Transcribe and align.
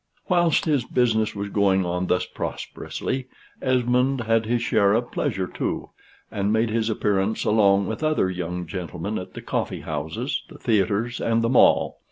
Whilst 0.29 0.65
his 0.65 0.83
business 0.83 1.35
was 1.35 1.49
going 1.49 1.85
on 1.85 2.07
thus 2.07 2.25
prosperously, 2.25 3.27
Esmond 3.61 4.21
had 4.21 4.47
his 4.47 4.63
share 4.63 4.93
of 4.93 5.11
pleasure 5.11 5.45
too, 5.45 5.91
and 6.31 6.51
made 6.51 6.71
his 6.71 6.89
appearance 6.89 7.45
along 7.45 7.85
with 7.85 8.03
other 8.03 8.27
young 8.27 8.65
gentlemen 8.65 9.19
at 9.19 9.35
the 9.35 9.43
coffee 9.43 9.81
houses, 9.81 10.41
the 10.49 10.57
theatres, 10.57 11.19
and 11.21 11.43
the 11.43 11.49
Mall. 11.49 11.99